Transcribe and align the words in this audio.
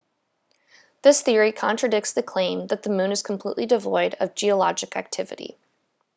this 1.03 1.21
theory 1.21 1.51
contradicts 1.51 2.13
the 2.13 2.23
claim 2.23 2.65
that 2.65 2.81
the 2.81 2.89
moon 2.89 3.11
is 3.11 3.21
completely 3.21 3.67
devoid 3.67 4.15
of 4.19 4.33
geologic 4.33 4.95
activity 4.97 5.59